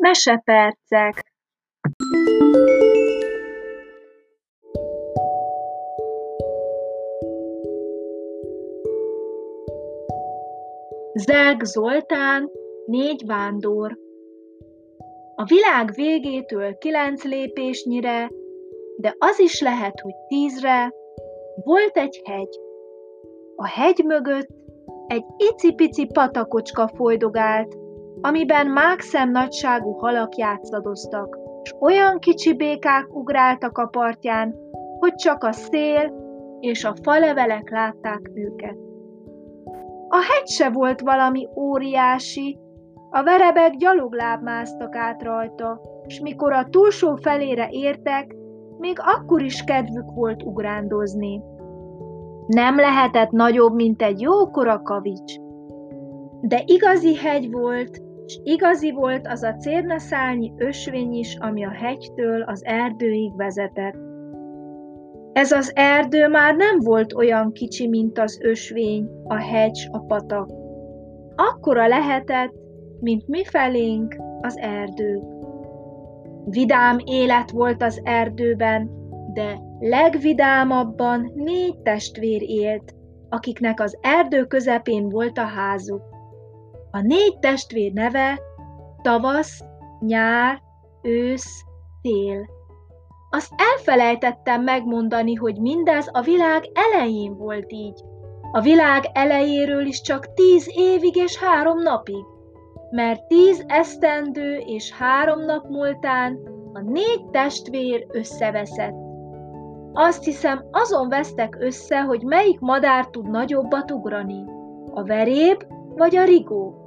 Mesepercek. 0.00 1.32
Zeg 11.12 11.64
Zoltán, 11.64 12.50
négy 12.86 13.22
vándor. 13.26 13.98
A 15.34 15.44
világ 15.44 15.92
végétől 15.94 16.78
kilenc 16.78 17.24
lépésnyire, 17.24 18.30
de 18.96 19.14
az 19.18 19.38
is 19.38 19.60
lehet, 19.60 20.00
hogy 20.00 20.14
tízre, 20.28 20.92
volt 21.64 21.96
egy 21.96 22.20
hegy. 22.24 22.60
A 23.56 23.66
hegy 23.66 24.04
mögött 24.04 24.48
egy 25.06 25.24
icipici 25.36 26.06
patakocska 26.06 26.88
folydogált, 26.94 27.76
amiben 28.20 28.66
mákszem 28.66 29.30
nagyságú 29.30 29.92
halak 29.92 30.36
játszadoztak, 30.36 31.38
és 31.62 31.74
olyan 31.80 32.18
kicsi 32.18 32.54
békák 32.54 33.06
ugráltak 33.14 33.78
a 33.78 33.86
partján, 33.86 34.54
hogy 34.98 35.14
csak 35.14 35.44
a 35.44 35.52
szél 35.52 36.12
és 36.60 36.84
a 36.84 36.94
falevelek 37.02 37.70
látták 37.70 38.30
őket. 38.34 38.76
A 40.08 40.16
hegy 40.16 40.48
se 40.48 40.70
volt 40.70 41.00
valami 41.00 41.48
óriási, 41.56 42.58
a 43.10 43.22
verebek 43.22 43.76
gyalogláb 43.76 44.42
másztak 44.42 44.96
át 44.96 45.22
rajta, 45.22 45.80
és 46.06 46.20
mikor 46.20 46.52
a 46.52 46.66
túlsó 46.70 47.14
felére 47.14 47.68
értek, 47.70 48.36
még 48.78 48.96
akkor 48.98 49.42
is 49.42 49.64
kedvük 49.64 50.14
volt 50.14 50.42
ugrándozni. 50.42 51.42
Nem 52.46 52.76
lehetett 52.76 53.30
nagyobb, 53.30 53.74
mint 53.74 54.02
egy 54.02 54.20
jókora 54.20 54.82
kavics. 54.82 55.34
De 56.40 56.62
igazi 56.66 57.16
hegy 57.16 57.50
volt, 57.50 58.02
és 58.26 58.38
igazi 58.42 58.92
volt 58.92 59.26
az 59.26 59.42
a 59.42 59.54
cérnaszálnyi 59.54 60.52
ösvény 60.56 61.12
is, 61.12 61.36
ami 61.40 61.64
a 61.64 61.70
hegytől 61.70 62.42
az 62.42 62.64
erdőig 62.64 63.36
vezetett. 63.36 63.96
Ez 65.32 65.52
az 65.52 65.72
erdő 65.74 66.28
már 66.28 66.56
nem 66.56 66.78
volt 66.78 67.12
olyan 67.12 67.52
kicsi, 67.52 67.88
mint 67.88 68.18
az 68.18 68.38
ösvény, 68.42 69.08
a 69.24 69.34
hegy, 69.34 69.88
a 69.90 69.98
patak. 69.98 70.50
Akkora 71.36 71.86
lehetett, 71.86 72.52
mint 73.00 73.26
mi 73.26 73.44
felénk 73.44 74.16
az 74.40 74.58
erdők. 74.58 75.22
Vidám 76.44 76.98
élet 77.04 77.50
volt 77.50 77.82
az 77.82 78.00
erdőben, 78.04 78.90
de 79.32 79.58
legvidámabban 79.78 81.32
négy 81.34 81.78
testvér 81.78 82.42
élt, 82.42 82.94
akiknek 83.28 83.80
az 83.80 83.98
erdő 84.00 84.44
közepén 84.44 85.08
volt 85.08 85.38
a 85.38 85.44
házuk. 85.44 86.02
A 86.90 87.00
négy 87.00 87.38
testvér 87.38 87.92
neve 87.92 88.40
tavasz, 89.02 89.64
nyár, 90.00 90.62
ősz, 91.02 91.64
tél. 92.02 92.46
Azt 93.30 93.52
elfelejtettem 93.56 94.62
megmondani, 94.62 95.34
hogy 95.34 95.60
mindez 95.60 96.08
a 96.12 96.20
világ 96.20 96.64
elején 96.72 97.36
volt 97.36 97.72
így. 97.72 98.00
A 98.52 98.60
világ 98.60 99.04
elejéről 99.12 99.86
is 99.86 100.00
csak 100.00 100.32
tíz 100.34 100.70
évig 100.74 101.16
és 101.16 101.38
három 101.38 101.78
napig, 101.78 102.24
mert 102.90 103.26
tíz 103.26 103.64
esztendő 103.66 104.56
és 104.56 104.92
három 104.92 105.44
nap 105.44 105.68
múltán 105.68 106.38
a 106.72 106.80
négy 106.80 107.24
testvér 107.30 108.06
összeveszett. 108.08 108.94
Azt 109.92 110.24
hiszem, 110.24 110.64
azon 110.70 111.08
vesztek 111.08 111.56
össze, 111.60 112.00
hogy 112.00 112.22
melyik 112.22 112.60
madár 112.60 113.06
tud 113.06 113.30
nagyobbat 113.30 113.90
ugrani, 113.90 114.44
a 114.94 115.04
veréb 115.04 115.64
vagy 115.96 116.16
a 116.16 116.24
rigó. 116.24 116.79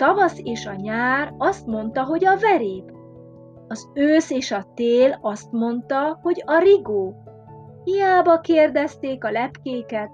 Tavasz 0.00 0.40
és 0.42 0.66
a 0.66 0.74
nyár 0.74 1.34
azt 1.38 1.66
mondta, 1.66 2.04
hogy 2.04 2.24
a 2.24 2.38
veréb. 2.38 2.90
Az 3.68 3.90
ősz 3.94 4.30
és 4.30 4.50
a 4.50 4.66
tél 4.74 5.18
azt 5.20 5.52
mondta, 5.52 6.18
hogy 6.22 6.42
a 6.46 6.58
rigó. 6.58 7.14
Hiába 7.84 8.40
kérdezték 8.40 9.24
a 9.24 9.30
lepkéket, 9.30 10.10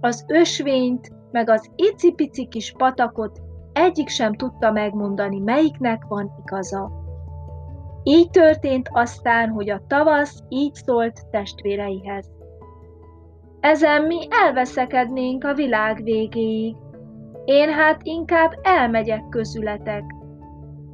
az 0.00 0.24
ösvényt, 0.28 1.12
meg 1.30 1.50
az 1.50 1.70
icipici 1.76 2.46
kis 2.48 2.74
patakot 2.76 3.40
egyik 3.72 4.08
sem 4.08 4.34
tudta 4.34 4.70
megmondani, 4.70 5.38
melyiknek 5.38 6.04
van 6.08 6.32
igaza. 6.44 6.90
Így 8.02 8.30
történt 8.30 8.88
aztán, 8.92 9.48
hogy 9.48 9.70
a 9.70 9.82
tavasz 9.86 10.42
így 10.48 10.74
szólt 10.74 11.30
testvéreihez. 11.30 12.30
Ezen 13.60 14.02
mi 14.02 14.18
elveszekednénk 14.44 15.44
a 15.44 15.54
világ 15.54 16.02
végéig. 16.02 16.76
Én 17.44 17.68
hát 17.68 18.00
inkább 18.02 18.52
elmegyek 18.62 19.28
közületek. 19.28 20.04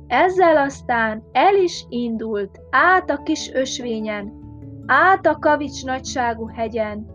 Ezzel 0.07 0.57
aztán 0.57 1.25
el 1.33 1.55
is 1.55 1.85
indult 1.89 2.61
át 2.71 3.11
a 3.11 3.23
kis 3.23 3.53
ösvényen, 3.53 4.33
át 4.87 5.27
a 5.27 5.39
kavics 5.39 5.85
nagyságú 5.85 6.47
hegyen, 6.47 7.07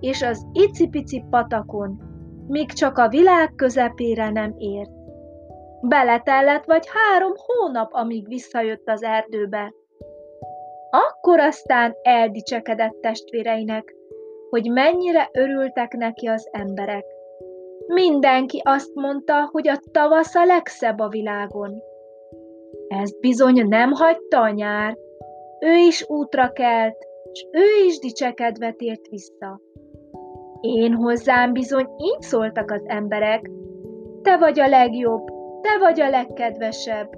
és 0.00 0.22
az 0.22 0.46
icipici 0.52 1.24
patakon, 1.30 2.00
míg 2.48 2.72
csak 2.72 2.98
a 2.98 3.08
világ 3.08 3.52
közepére 3.56 4.30
nem 4.30 4.54
ért. 4.58 4.90
Beletellett 5.80 6.64
vagy 6.64 6.86
három 6.92 7.32
hónap, 7.36 7.92
amíg 7.92 8.28
visszajött 8.28 8.88
az 8.88 9.02
erdőbe. 9.02 9.72
Akkor 10.90 11.40
aztán 11.40 11.96
eldicsekedett 12.02 13.00
testvéreinek, 13.00 13.94
hogy 14.50 14.70
mennyire 14.70 15.28
örültek 15.32 15.92
neki 15.92 16.26
az 16.26 16.48
emberek. 16.52 17.04
Mindenki 17.86 18.60
azt 18.64 18.94
mondta, 18.94 19.48
hogy 19.50 19.68
a 19.68 19.80
tavasz 19.92 20.34
a 20.34 20.44
legszebb 20.44 20.98
a 20.98 21.08
világon. 21.08 21.74
Ezt 22.88 23.20
bizony 23.20 23.68
nem 23.68 23.90
hagyta 23.90 24.40
a 24.40 24.50
nyár. 24.50 24.96
Ő 25.60 25.74
is 25.74 26.04
útra 26.08 26.52
kelt, 26.52 26.96
és 27.32 27.46
ő 27.50 27.86
is 27.86 27.98
dicsekedve 27.98 28.72
tért 28.72 29.06
vissza. 29.06 29.60
Én 30.60 30.94
hozzám 30.94 31.52
bizony 31.52 31.86
így 31.96 32.20
szóltak 32.20 32.70
az 32.70 32.82
emberek. 32.86 33.50
Te 34.22 34.36
vagy 34.36 34.60
a 34.60 34.68
legjobb, 34.68 35.26
te 35.60 35.78
vagy 35.78 36.00
a 36.00 36.08
legkedvesebb. 36.08 37.10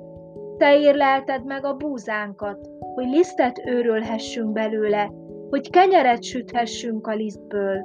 Te 0.57 0.79
érlelted 0.79 1.45
meg 1.45 1.65
a 1.65 1.75
búzánkat, 1.75 2.69
hogy 2.95 3.09
lisztet 3.09 3.63
őrölhessünk 3.67 4.53
belőle, 4.53 5.13
hogy 5.51 5.71
kenyeret 5.71 6.23
süthessünk 6.23 7.07
a 7.07 7.15
lisztből. 7.15 7.85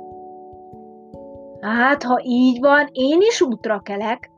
Hát, 1.62 2.04
ha 2.04 2.20
így 2.24 2.60
van, 2.60 2.88
én 2.92 3.18
is 3.22 3.42
útra 3.42 3.80
kelek, 3.80 4.32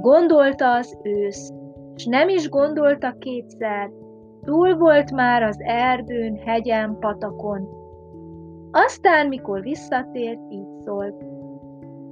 gondolta 0.00 0.72
az 0.72 0.98
ősz, 1.02 1.50
és 1.94 2.04
nem 2.04 2.28
is 2.28 2.48
gondolta 2.48 3.16
kétszer, 3.18 3.90
túl 4.44 4.76
volt 4.76 5.10
már 5.12 5.42
az 5.42 5.56
erdőn, 5.58 6.36
hegyen, 6.36 6.96
patakon. 7.00 7.68
Aztán, 8.70 9.26
mikor 9.26 9.60
visszatért, 9.60 10.40
így 10.50 10.68
szólt. 10.84 11.24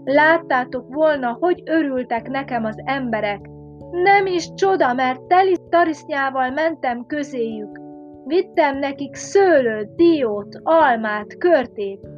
Láttátok 0.04 0.94
volna, 0.94 1.36
hogy 1.40 1.62
örültek 1.64 2.28
nekem 2.28 2.64
az 2.64 2.76
emberek. 2.84 3.50
Nem 3.90 4.26
is 4.26 4.54
csoda, 4.54 4.92
mert 4.92 5.22
teli 5.22 5.56
tarisznyával 5.68 6.50
mentem 6.50 7.06
közéjük. 7.06 7.80
Vittem 8.24 8.78
nekik 8.78 9.14
szőlőt, 9.14 9.94
diót, 9.94 10.60
almát, 10.62 11.38
körtét. 11.38 12.13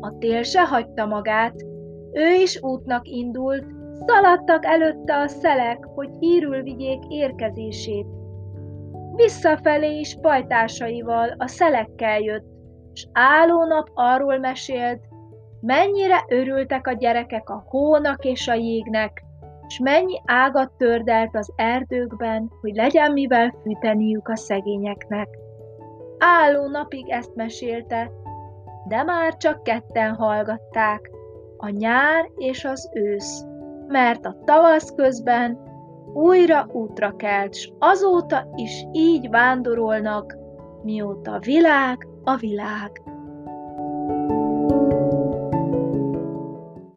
A 0.00 0.18
tél 0.18 0.42
se 0.42 0.60
hagyta 0.60 1.06
magát. 1.06 1.54
Ő 2.12 2.32
is 2.42 2.62
útnak 2.62 3.08
indult, 3.08 3.64
szaladtak 4.06 4.64
előtte 4.64 5.16
a 5.16 5.28
szelek, 5.28 5.84
hogy 5.94 6.08
hírül 6.20 6.62
vigyék 6.62 7.02
érkezését. 7.08 8.06
Visszafelé 9.14 9.98
is 9.98 10.18
pajtásaival, 10.20 11.34
a 11.36 11.46
szelekkel 11.46 12.20
jött, 12.20 12.46
s 12.92 13.06
nap 13.68 13.90
arról 13.94 14.38
mesélt, 14.38 15.00
mennyire 15.60 16.24
örültek 16.28 16.86
a 16.86 16.92
gyerekek 16.92 17.50
a 17.50 17.64
hónak 17.68 18.24
és 18.24 18.48
a 18.48 18.54
jégnek, 18.54 19.22
s 19.66 19.78
mennyi 19.78 20.20
ágat 20.24 20.72
tördelt 20.76 21.36
az 21.36 21.52
erdőkben, 21.56 22.50
hogy 22.60 22.74
legyen 22.74 23.12
mivel 23.12 23.54
fűteniük 23.62 24.28
a 24.28 24.36
szegényeknek. 24.36 25.28
Álló 26.18 26.66
napig 26.66 27.10
ezt 27.10 27.34
mesélte, 27.34 28.10
de 28.88 29.02
már 29.02 29.36
csak 29.36 29.62
ketten 29.62 30.14
hallgatták, 30.14 31.10
a 31.56 31.68
nyár 31.68 32.30
és 32.36 32.64
az 32.64 32.90
ősz, 32.92 33.44
mert 33.86 34.26
a 34.26 34.36
tavasz 34.44 34.92
közben 34.96 35.58
újra 36.14 36.66
útra 36.72 37.16
kelt, 37.16 37.54
s 37.54 37.72
azóta 37.78 38.48
is 38.54 38.86
így 38.92 39.28
vándorolnak, 39.30 40.36
mióta 40.82 41.38
világ 41.38 42.06
a 42.24 42.36
világ. 42.36 43.02